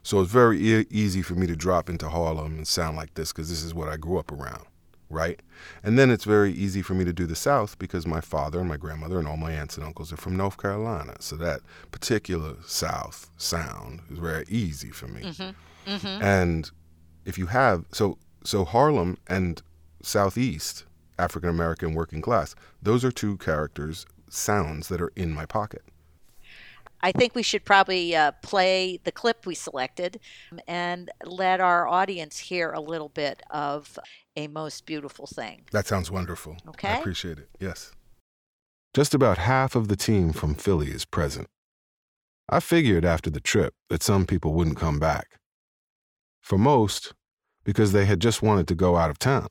So 0.03 0.22
it's 0.22 0.32
very 0.32 0.60
e- 0.60 0.88
easy 0.89 1.22
for 1.22 1.36
me 1.36 1.48
to 1.48 1.56
drop 1.56 1.89
into 1.89 2.10
Harlem 2.10 2.58
and 2.58 2.68
sound 2.68 2.98
like 2.98 3.13
this 3.13 3.32
because 3.32 3.50
this 3.50 3.63
is 3.63 3.74
what 3.74 3.88
I 3.88 3.98
grew 3.98 4.18
up 4.18 4.32
around, 4.32 4.65
right? 5.12 5.39
And 5.84 6.00
then 6.00 6.10
it's 6.10 6.24
very 6.24 6.51
easy 6.51 6.82
for 6.82 6.94
me 6.94 7.06
to 7.06 7.13
do 7.13 7.25
the 7.25 7.36
South 7.36 7.77
because 7.77 8.08
my 8.08 8.22
father 8.22 8.60
and 8.60 8.70
my 8.70 8.77
grandmother 8.77 9.20
and 9.20 9.27
all 9.27 9.38
my 9.38 9.51
aunts 9.51 9.77
and 9.77 9.86
uncles 9.86 10.12
are 10.12 10.18
from 10.18 10.36
North 10.36 10.58
Carolina. 10.58 11.15
So 11.20 11.36
that 11.38 11.62
particular 11.91 12.56
South 12.65 13.30
sound 13.38 14.01
is 14.10 14.18
very 14.18 14.46
easy 14.50 14.89
for 14.89 15.08
me. 15.08 15.22
Mm-hmm. 15.22 15.91
Mm-hmm. 15.91 16.24
And 16.24 16.72
if 17.25 17.38
you 17.38 17.48
have 17.48 17.86
so 17.91 18.18
so 18.44 18.65
Harlem 18.65 19.18
and 19.27 19.62
Southeast 20.01 20.86
African 21.20 21.50
American 21.50 21.94
working 21.94 22.22
class, 22.22 22.56
those 22.82 23.06
are 23.06 23.12
two 23.12 23.38
characters 23.38 24.06
sounds 24.30 24.88
that 24.88 25.01
are 25.01 25.12
in 25.15 25.32
my 25.32 25.46
pocket. 25.46 25.84
I 27.03 27.12
think 27.12 27.34
we 27.34 27.44
should 27.44 27.65
probably 27.65 28.15
uh, 28.15 28.32
play 28.44 29.00
the 29.03 29.12
clip 29.12 29.46
we 29.46 29.56
selected 29.56 30.20
and 30.68 31.10
let 31.25 31.60
our 31.60 31.88
audience 31.88 32.38
hear 32.38 32.72
a 32.72 32.80
little 32.80 33.10
bit 33.10 33.41
of 33.50 33.98
a 34.35 34.47
most 34.47 34.85
beautiful 34.85 35.27
thing. 35.27 35.63
That 35.71 35.88
sounds 35.88 36.09
wonderful. 36.09 36.57
Okay. 36.69 36.89
I 36.89 36.97
appreciate 36.97 37.38
it. 37.38 37.50
Yes. 37.59 37.91
Just 38.93 39.13
about 39.13 39.38
half 39.38 39.75
of 39.75 39.88
the 39.88 39.95
team 39.95 40.33
from 40.33 40.55
Philly 40.55 40.89
is 40.89 41.05
present. 41.05 41.47
I 42.50 42.59
figured 42.59 43.05
after 43.05 43.29
the 43.29 43.39
trip 43.39 43.73
that 43.89 44.03
some 44.03 44.25
people 44.25 44.53
wouldn't 44.53 44.77
come 44.77 45.00
back. 45.00 45.39
For 46.41 46.57
most, 46.57 47.13
because 47.63 47.91
they 47.91 48.05
had 48.05 48.19
just 48.19 48.41
wanted 48.41 48.67
to 48.67 48.75
go 48.75 48.97
out 48.97 49.09
of 49.09 49.19
town. 49.19 49.47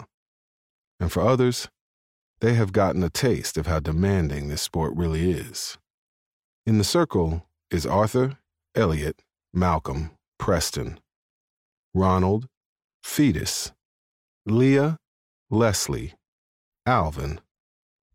And 0.99 1.11
for 1.11 1.23
others, 1.23 1.69
they 2.41 2.55
have 2.55 2.73
gotten 2.73 3.03
a 3.03 3.11
taste 3.11 3.57
of 3.57 3.67
how 3.67 3.81
demanding 3.81 4.49
this 4.49 4.63
sport 4.63 4.93
really 4.95 5.31
is. 5.31 5.79
In 6.67 6.79
the 6.79 6.85
circle 6.85 7.47
is 7.71 7.87
Arthur, 7.87 8.39
Elliot, 8.75 9.23
Malcolm, 9.53 10.11
Preston, 10.39 11.01
Ronald, 11.95 12.49
Fetus, 13.03 13.73
Leah, 14.47 14.97
Leslie, 15.51 16.15
Alvin, 16.87 17.41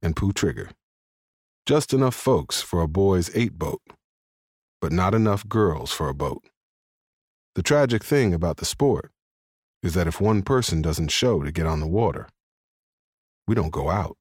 and 0.02 0.16
Pooh 0.16 0.34
Trigger. 0.34 0.72
Just 1.68 1.94
enough 1.94 2.16
folks 2.16 2.62
for 2.62 2.82
a 2.82 2.88
boys' 2.88 3.30
eight 3.36 3.60
boat, 3.60 3.82
but 4.82 4.92
not 4.92 5.14
enough 5.14 5.48
girls 5.48 5.92
for 5.92 6.10
a 6.10 6.16
boat. 6.16 6.44
The 7.54 7.62
tragic 7.62 8.04
thing 8.04 8.34
about 8.34 8.58
the 8.58 8.66
sport 8.66 9.12
is 9.84 9.94
that 9.94 10.08
if 10.08 10.20
one 10.20 10.42
person 10.42 10.82
doesn't 10.82 11.10
show 11.10 11.44
to 11.44 11.52
get 11.52 11.68
on 11.68 11.80
the 11.80 11.88
water, 11.88 12.28
we 13.48 13.54
don't 13.54 13.72
go 13.72 13.92
out. 13.92 14.18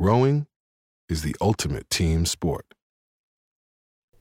Rowing 0.00 0.48
is 1.08 1.22
the 1.22 1.36
ultimate 1.40 1.88
team 1.90 2.26
sport. 2.26 2.66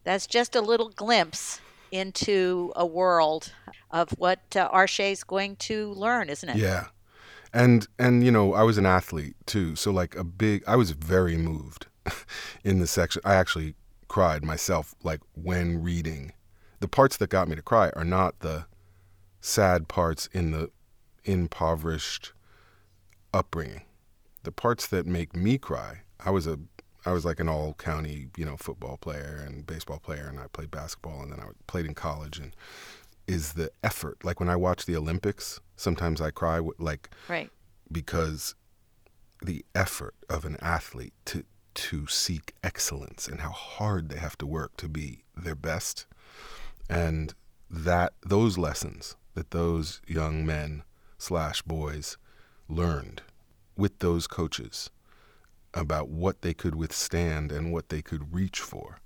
That's 0.04 0.28
just 0.28 0.56
a 0.56 0.62
little 0.62 0.90
glimpse 0.90 1.60
into 1.92 2.72
a 2.76 2.86
world 2.86 3.52
of 3.92 4.10
what 4.12 4.40
uh, 4.56 4.70
Arshay's 4.72 5.24
going 5.24 5.56
to 5.58 5.92
learn, 5.94 6.30
isn't 6.30 6.50
it? 6.50 6.58
Yeah. 6.58 6.88
And 7.54 7.88
and 7.98 8.24
you 8.24 8.32
know, 8.32 8.54
I 8.54 8.64
was 8.64 8.78
an 8.78 8.86
athlete 8.86 9.36
too. 9.46 9.76
So 9.76 9.92
like 9.92 10.16
a 10.16 10.24
big 10.24 10.64
I 10.68 10.76
was 10.76 10.92
very 10.92 11.38
moved 11.38 11.88
in 12.64 12.80
the 12.80 12.88
section. 12.88 13.22
I 13.26 13.36
actually 13.36 13.76
cried 14.08 14.44
myself 14.44 14.96
like 15.04 15.22
when 15.34 15.82
reading. 15.82 16.34
The 16.80 16.88
parts 16.88 17.18
that 17.18 17.30
got 17.30 17.48
me 17.48 17.56
to 17.56 17.62
cry 17.62 17.90
are 17.96 18.04
not 18.04 18.40
the 18.40 18.66
sad 19.42 19.88
parts 19.88 20.30
in 20.32 20.52
the 20.52 20.70
impoverished 21.24 22.34
upbringing. 23.34 23.82
The 24.44 24.52
parts 24.52 24.88
that 24.88 25.06
make 25.06 25.36
me 25.36 25.58
cry. 25.58 26.02
I 26.24 26.30
was 26.32 26.48
a 26.48 26.60
I 27.08 27.14
was 27.14 27.24
like 27.24 27.40
an 27.40 27.48
all 27.48 27.74
county, 27.76 28.28
you 28.36 28.44
know, 28.44 28.58
football 28.58 28.98
player 28.98 29.42
and 29.46 29.66
baseball 29.66 30.00
player 30.00 30.28
and 30.28 30.40
I 30.40 30.48
played 30.48 30.70
basketball 30.70 31.22
and 31.22 31.32
then 31.32 31.40
I 31.40 31.46
played 31.66 31.86
in 31.86 31.94
college 31.94 32.38
and 32.38 32.54
is 33.28 33.54
the 33.54 33.72
effort. 33.82 34.26
Like 34.26 34.42
when 34.42 34.50
I 34.50 34.58
watch 34.58 34.86
the 34.86 34.96
Olympics, 34.98 35.62
sometimes 35.78 36.20
I 36.20 36.32
cry 36.32 36.60
like 36.78 37.10
Right. 37.30 37.50
because 37.90 38.56
the 39.42 39.64
effort 39.74 40.16
of 40.30 40.44
an 40.44 40.58
athlete 40.62 41.14
to 41.26 41.46
to 41.76 42.08
seek 42.08 42.54
excellence 42.64 43.28
and 43.28 43.40
how 43.40 43.52
hard 43.52 44.10
they 44.10 44.18
have 44.18 44.38
to 44.40 44.48
work 44.48 44.76
to 44.78 44.90
be 44.90 45.24
their 45.36 45.56
best 45.56 46.08
and 46.90 47.36
that 47.70 48.14
those 48.26 48.58
lessons 48.58 49.16
that 49.36 49.52
those 49.52 50.02
young 50.08 50.44
men 50.46 50.82
slash 51.20 51.62
boys 51.62 52.18
learned 52.68 53.22
with 53.78 54.00
those 54.00 54.26
coaches 54.26 54.90
about 55.74 56.10
what 56.10 56.42
they 56.42 56.54
could 56.54 56.76
withstand 56.76 57.52
and 57.52 57.72
what 57.72 57.90
they 57.90 58.02
could 58.02 58.34
reach 58.34 58.60
for. 58.60 59.00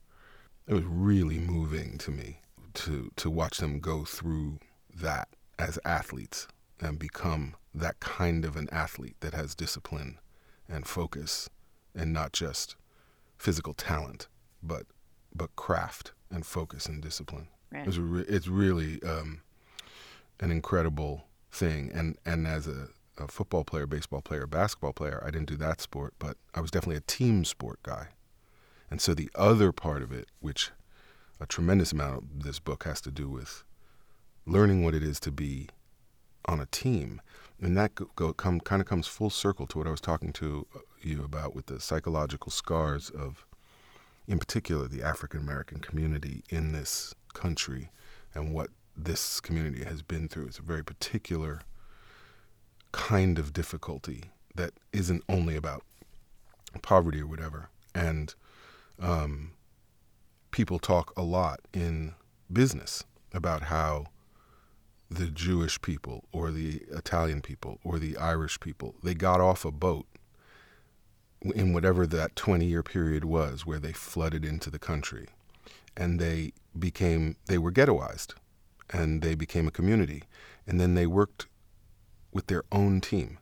It 0.68 0.74
was 0.74 0.84
really 0.86 1.39
moving 1.39 1.98
to 2.00 2.12
me 2.12 2.39
to 2.74 3.12
to 3.18 3.30
watch 3.30 3.58
them 3.58 3.80
go 3.80 4.06
through 4.06 4.60
that 4.94 5.27
as 5.60 5.77
athletes 5.84 6.48
and 6.80 6.98
become 6.98 7.56
that 7.74 8.00
kind 8.00 8.46
of 8.46 8.56
an 8.56 8.70
athlete 8.72 9.15
that 9.20 9.34
has 9.34 9.56
discipline 9.56 10.18
and 10.70 10.88
focus 10.88 11.50
and 11.94 12.13
not 12.13 12.32
just 12.32 12.75
physical 13.38 13.74
talent 13.74 14.27
but 14.63 14.86
but 15.36 15.56
craft 15.56 16.13
and 16.30 16.46
focus 16.46 16.86
and 16.86 17.01
discipline. 17.01 17.48
Right. 17.72 17.88
It's, 17.88 17.98
re- 17.98 18.25
it's 18.27 18.48
really 18.48 19.01
um, 19.03 19.41
an 20.39 20.51
incredible 20.51 21.25
thing. 21.51 21.91
And 21.94 22.18
and 22.25 22.48
as 22.48 22.68
a, 22.68 22.89
a 23.18 23.27
football 23.27 23.63
player, 23.63 23.86
baseball 23.86 24.22
player, 24.22 24.48
basketball 24.48 24.94
player, 24.94 25.22
I 25.25 25.32
didn't 25.32 25.50
do 25.50 25.58
that 25.58 25.82
sport, 25.82 26.13
but 26.20 26.38
I 26.53 26.62
was 26.62 26.72
definitely 26.72 26.98
a 26.98 27.01
team 27.01 27.46
sport 27.46 27.80
guy. 27.84 28.10
And 28.89 29.00
so 29.01 29.13
the 29.13 29.30
other 29.36 29.72
part 29.72 30.01
of 30.01 30.12
it, 30.12 30.27
which 30.39 30.72
a 31.39 31.46
tremendous 31.46 31.91
amount 31.91 32.18
of 32.18 32.44
this 32.44 32.60
book 32.60 32.84
has 32.84 33.01
to 33.01 33.12
do 33.12 33.30
with 33.30 33.63
learning 34.46 34.84
what 34.84 34.96
it 34.96 35.03
is 35.03 35.20
to 35.22 35.32
be 35.32 35.70
on 36.46 36.60
a 36.60 36.65
team, 36.68 37.22
and 37.62 37.77
that 37.77 37.96
go, 37.96 38.10
go, 38.15 38.34
come 38.34 38.60
kind 38.60 38.82
of 38.82 38.88
comes 38.88 39.08
full 39.08 39.30
circle 39.30 39.68
to 39.68 39.77
what 39.77 39.88
I 39.88 39.91
was 39.91 40.01
talking 40.01 40.34
to 40.34 40.65
uh, 40.75 40.80
you 41.01 41.24
about 41.24 41.56
with 41.56 41.68
the 41.68 41.80
psychological 41.80 42.51
scars 42.51 43.10
of 43.10 43.46
in 44.27 44.39
particular 44.39 44.88
the 44.88 45.03
African 45.03 45.39
American 45.39 45.80
community 45.80 46.44
in 46.50 46.72
this 46.72 47.13
country 47.34 47.91
and 48.34 48.53
what 48.53 48.70
this 48.98 49.39
community 49.39 49.84
has 49.84 50.01
been 50.01 50.27
through. 50.27 50.48
It's 50.48 50.60
a 50.60 50.63
very 50.63 50.84
particular 50.84 51.62
kind 52.92 53.40
of 53.40 53.54
difficulty 53.54 54.24
that 54.56 54.74
isn't 54.94 55.24
only 55.30 55.56
about 55.56 55.84
poverty 56.82 57.22
or 57.22 57.28
whatever. 57.28 57.70
And 57.94 58.34
um, 59.00 59.52
people 60.52 60.80
talk 60.80 61.14
a 61.18 61.24
lot 61.24 61.62
in 61.74 62.14
business 62.52 63.04
about 63.34 63.64
how 63.64 64.06
the 65.10 65.28
Jewish 65.28 65.82
people 65.82 66.24
or 66.32 66.52
the 66.52 66.82
Italian 66.92 67.42
people 67.42 67.80
or 67.84 68.00
the 68.00 68.18
Irish 68.18 68.60
people, 68.60 68.96
they 69.04 69.14
got 69.14 69.42
off 69.42 69.66
a 69.66 69.72
boat 69.72 70.06
in 71.42 71.74
whatever 71.74 72.06
that 72.08 72.36
20 72.36 72.66
year 72.66 72.84
period 72.84 73.26
was 73.26 73.66
where 73.66 73.80
they 73.80 73.92
flooded 73.92 74.46
into 74.46 74.70
the 74.70 74.80
country 74.80 75.28
and 75.98 76.20
they 76.20 76.54
became 76.78 77.36
they 77.48 77.58
were 77.58 77.72
ghettoized 77.72 78.36
and 78.92 79.22
they 79.22 79.36
became 79.36 79.68
a 79.68 79.72
community 79.72 80.24
and 80.68 80.80
then 80.80 80.94
they 80.94 81.08
worked 81.08 81.48
with 82.32 82.48
their 82.48 82.64
own 82.72 83.02
team 83.02 83.38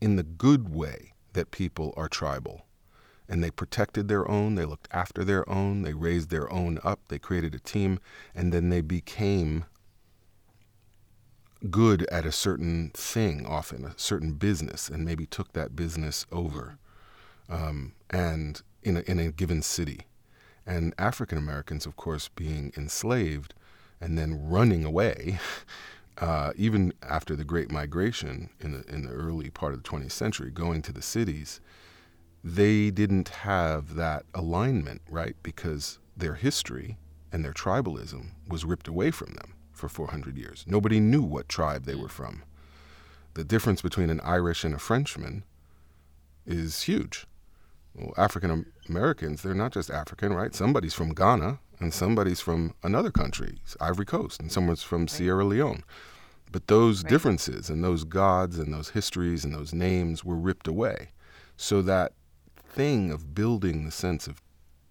in 0.00 0.16
the 0.16 0.22
good 0.22 0.74
way 0.74 1.12
that 1.32 1.50
people 1.50 1.94
are 1.96 2.08
tribal 2.08 2.66
and 3.28 3.42
they 3.42 3.50
protected 3.50 4.08
their 4.08 4.28
own 4.28 4.56
they 4.56 4.64
looked 4.64 4.88
after 4.90 5.24
their 5.24 5.48
own 5.48 5.82
they 5.82 5.94
raised 5.94 6.30
their 6.30 6.52
own 6.52 6.78
up 6.82 7.00
they 7.08 7.18
created 7.18 7.54
a 7.54 7.60
team 7.60 7.98
and 8.34 8.52
then 8.52 8.68
they 8.68 8.80
became 8.80 9.64
good 11.70 12.04
at 12.10 12.26
a 12.26 12.32
certain 12.32 12.90
thing, 12.94 13.46
often 13.46 13.84
a 13.84 13.94
certain 13.96 14.32
business, 14.32 14.88
and 14.88 15.04
maybe 15.04 15.26
took 15.26 15.52
that 15.52 15.76
business 15.76 16.26
over, 16.32 16.78
um, 17.48 17.92
and 18.10 18.62
in 18.82 18.96
a, 18.96 19.00
in 19.00 19.18
a 19.18 19.30
given 19.30 19.62
city. 19.62 20.00
And 20.66 20.94
African 20.98 21.38
Americans, 21.38 21.86
of 21.86 21.96
course, 21.96 22.28
being 22.28 22.72
enslaved 22.76 23.54
and 24.00 24.18
then 24.18 24.48
running 24.48 24.84
away, 24.84 25.38
uh, 26.18 26.52
even 26.56 26.92
after 27.02 27.34
the 27.34 27.44
Great 27.44 27.70
Migration 27.70 28.50
in 28.60 28.72
the 28.72 28.84
in 28.92 29.02
the 29.02 29.12
early 29.12 29.50
part 29.50 29.72
of 29.72 29.82
the 29.82 29.88
20th 29.88 30.12
century, 30.12 30.50
going 30.50 30.82
to 30.82 30.92
the 30.92 31.02
cities, 31.02 31.60
they 32.44 32.90
didn't 32.90 33.28
have 33.28 33.94
that 33.94 34.24
alignment, 34.34 35.00
right? 35.08 35.36
Because 35.42 35.98
their 36.16 36.34
history 36.34 36.98
and 37.32 37.44
their 37.44 37.52
tribalism 37.52 38.30
was 38.46 38.64
ripped 38.64 38.88
away 38.88 39.10
from 39.10 39.32
them 39.34 39.54
for 39.72 39.88
400 39.88 40.36
years. 40.36 40.64
Nobody 40.66 41.00
knew 41.00 41.22
what 41.22 41.48
tribe 41.48 41.84
they 41.84 41.94
were 41.94 42.08
from. 42.08 42.42
The 43.34 43.44
difference 43.44 43.80
between 43.80 44.10
an 44.10 44.20
Irish 44.20 44.64
and 44.64 44.74
a 44.74 44.78
Frenchman 44.78 45.44
is 46.46 46.82
huge. 46.82 47.26
Well, 47.94 48.12
African 48.16 48.66
Americans, 48.88 49.42
they're 49.42 49.54
not 49.54 49.72
just 49.72 49.90
African, 49.90 50.32
right? 50.32 50.54
Somebody's 50.54 50.94
from 50.94 51.14
Ghana 51.14 51.58
and 51.82 51.92
somebody's 51.92 52.40
from 52.40 52.74
another 52.82 53.10
country, 53.10 53.58
Ivory 53.80 54.06
Coast, 54.06 54.40
and 54.40 54.50
someone's 54.50 54.82
from 54.82 55.02
right. 55.02 55.10
Sierra 55.10 55.44
Leone. 55.44 55.82
But 56.50 56.68
those 56.68 57.02
right. 57.02 57.10
differences 57.10 57.68
and 57.68 57.82
those 57.82 58.04
gods 58.04 58.58
and 58.58 58.72
those 58.72 58.90
histories 58.90 59.44
and 59.44 59.54
those 59.54 59.74
names 59.74 60.24
were 60.24 60.36
ripped 60.36 60.68
away. 60.68 61.10
So 61.56 61.82
that 61.82 62.12
thing 62.56 63.10
of 63.10 63.34
building 63.34 63.84
the 63.84 63.90
sense 63.90 64.26
of 64.26 64.40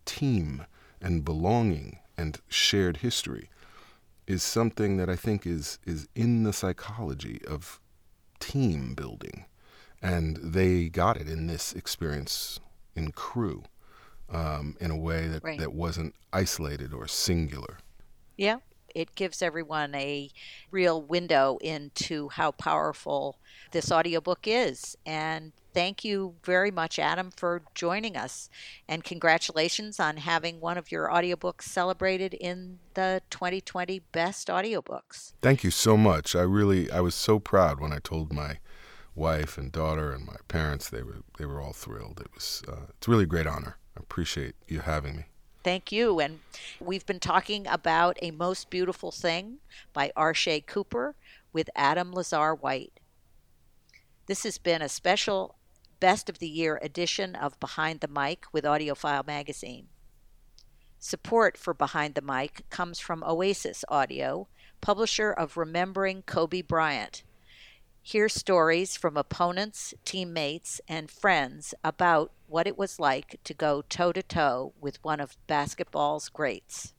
team 0.06 0.66
and 1.02 1.24
belonging 1.24 2.00
and 2.18 2.40
shared 2.48 2.98
history 2.98 3.50
is 4.28 4.44
something 4.44 4.98
that 4.98 5.10
I 5.10 5.16
think 5.16 5.46
is 5.46 5.80
is 5.86 6.08
in 6.16 6.44
the 6.44 6.54
psychology 6.54 7.42
of 7.48 7.80
team 8.40 8.94
building, 8.94 9.46
and 10.02 10.38
they 10.38 10.90
got 10.90 11.18
it 11.18 11.28
in 11.28 11.48
this 11.48 11.74
experience 11.74 12.60
in 12.96 13.12
Crew, 13.12 13.64
um, 14.32 14.76
in 14.80 14.92
a 14.92 14.98
way 14.98 15.28
that 15.28 15.44
right. 15.44 15.60
that 15.60 15.74
wasn't 15.74 16.16
isolated 16.34 16.94
or 16.94 17.08
singular. 17.08 17.78
Yeah, 18.38 18.58
it 18.96 19.16
gives 19.16 19.42
everyone 19.42 19.94
a 19.96 20.30
real 20.72 21.02
window 21.02 21.58
into 21.62 22.30
how 22.30 22.52
powerful 22.52 23.38
this 23.72 23.92
audiobook 23.92 24.42
is, 24.46 24.98
and 25.06 25.52
thank 25.74 26.04
you 26.04 26.36
very 26.44 26.72
much, 26.72 27.00
Adam, 27.00 27.32
for 27.36 27.62
joining 27.74 28.18
us. 28.18 28.50
And 28.88 29.04
congratulations 29.04 30.00
on 30.00 30.18
having 30.18 30.60
one 30.60 30.78
of 30.78 30.92
your 30.92 31.08
audiobooks 31.08 31.64
celebrated 31.64 32.34
in 32.34 32.80
the 32.94 33.22
2020 33.30 34.00
Best 34.12 34.48
Audiobooks. 34.48 35.34
Thank 35.42 35.64
you 35.64 35.72
so 35.72 35.98
much. 35.98 36.36
I 36.36 36.42
really, 36.42 36.92
I 36.92 37.00
was 37.00 37.16
so 37.16 37.40
proud 37.40 37.80
when 37.80 37.94
I 37.94 38.00
told 38.00 38.34
my 38.34 38.58
wife 39.16 39.58
and 39.58 39.72
daughter 39.72 40.12
and 40.12 40.26
my 40.26 40.38
parents. 40.48 40.90
They 40.90 41.04
were, 41.04 41.22
they 41.38 41.46
were 41.46 41.62
all 41.62 41.74
thrilled. 41.74 42.20
It 42.22 42.34
was, 42.34 42.62
uh, 42.68 42.88
it's 42.98 43.08
really 43.08 43.24
a 43.24 43.28
great 43.28 43.48
honor. 43.48 43.78
I 43.98 44.00
appreciate 44.00 44.56
you 44.68 44.80
having 44.80 45.16
me. 45.18 45.26
Thank 45.64 45.92
you. 45.92 46.20
And 46.20 46.40
we've 46.80 47.06
been 47.06 47.20
talking 47.20 47.68
about 47.68 48.18
A 48.22 48.32
Most 48.32 48.70
Beautiful 48.70 49.12
Thing 49.12 49.58
by 49.94 50.12
Arshay 50.18 50.66
Cooper 50.66 51.16
with 51.54 51.70
Adam 51.76 52.12
Lazarre-White. 52.12 53.00
This 54.26 54.44
has 54.44 54.58
been 54.58 54.82
a 54.82 54.90
special 54.90 55.56
Best 56.00 56.30
of 56.30 56.40
the 56.40 56.48
Year 56.48 56.80
edition 56.82 57.36
of 57.36 57.60
Behind 57.60 58.00
the 58.00 58.08
Mic 58.08 58.46
with 58.52 58.64
AudioFile 58.64 59.28
Magazine. 59.28 59.88
Support 60.98 61.58
for 61.58 61.74
Behind 61.74 62.16
the 62.16 62.22
Mic 62.22 62.68
comes 62.70 63.00
from 63.00 63.24
Oasis 63.24 63.86
Audio, 63.88 64.48
publisher 64.82 65.32
of 65.32 65.58
Remembering 65.58 66.24
Kobe 66.24 66.62
Bryant. 66.62 67.24
Hear 68.04 68.30
stories 68.30 68.96
from 68.96 69.16
opponents, 69.16 69.94
teammates, 70.06 70.82
and 70.88 71.10
friends 71.10 71.76
about 71.84 72.32
what 72.48 72.66
it 72.66 72.76
was 72.76 73.00
like 73.00 73.40
to 73.44 73.54
go 73.54 73.84
toe 73.84 74.12
to 74.12 74.24
toe 74.24 74.74
with 74.82 75.04
one 75.04 75.20
of 75.20 75.38
basketball's 75.46 76.28
greats. 76.28 76.94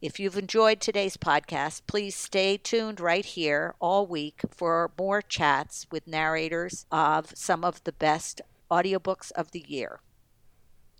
If 0.00 0.18
you've 0.18 0.38
enjoyed 0.38 0.80
today's 0.80 1.18
podcast, 1.18 1.82
please 1.86 2.14
stay 2.14 2.56
tuned 2.56 2.98
right 2.98 3.24
here 3.24 3.74
all 3.78 4.06
week 4.06 4.40
for 4.50 4.90
more 4.98 5.20
chats 5.20 5.86
with 5.90 6.06
narrators 6.06 6.86
of 6.90 7.32
some 7.36 7.62
of 7.62 7.84
the 7.84 7.92
best 7.92 8.40
audiobooks 8.70 9.32
of 9.32 9.50
the 9.50 9.64
year. 9.68 10.00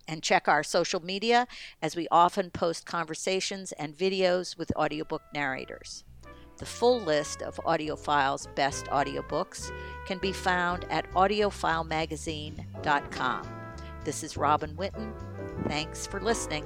And 0.07 0.23
check 0.23 0.47
our 0.47 0.63
social 0.63 1.01
media 1.01 1.47
as 1.81 1.97
we 1.97 2.07
often 2.11 2.51
post 2.51 2.85
conversations 2.85 3.73
and 3.73 3.97
videos 3.97 4.59
with 4.59 4.77
audiobook 4.77 5.23
narrators. 5.33 6.05
The 6.59 6.67
full 6.67 7.01
list 7.01 7.43
of 7.43 7.57
AudioFile's 7.65 8.47
best 8.55 8.85
audiobooks 8.87 9.71
can 10.07 10.19
be 10.19 10.33
found 10.33 10.85
at 10.91 11.11
audiofilemagazine.com. 11.13 13.49
This 14.05 14.25
is 14.25 14.37
Robin 14.37 14.75
Whitten. 14.75 15.13
Thanks 15.69 16.07
for 16.07 16.21
listening. 16.21 16.65